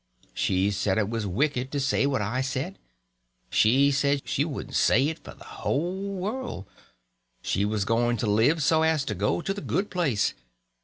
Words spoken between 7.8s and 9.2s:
going to live so as to